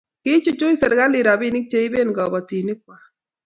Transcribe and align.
kiichuchuch 0.23 0.77
serikalit 0.79 1.25
robinik 1.27 1.65
che 1.71 1.77
iben 1.87 2.09
kiboitinik 2.17 2.79
kwach 2.83 3.05